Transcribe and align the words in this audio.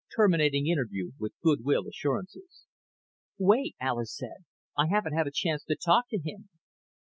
TERMINATING 0.15 0.65
INTERVIEW 0.65 1.11
WITH 1.19 1.39
GOOD 1.43 1.63
WILL 1.63 1.87
ASSURANCES 1.87 2.65
"Wait," 3.37 3.75
Alis 3.79 4.17
said. 4.17 4.45
"I 4.75 4.87
haven't 4.87 5.13
had 5.13 5.27
a 5.27 5.31
chance 5.31 5.63
to 5.65 5.75
talk 5.75 6.05
to 6.09 6.17
him." 6.17 6.49